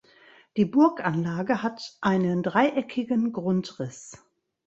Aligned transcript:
Die 0.57 0.65
Burganlage 0.65 1.61
hat 1.61 1.95
einen 2.01 2.41
dreieckigen 2.41 3.33
Grundriss. 3.33 4.17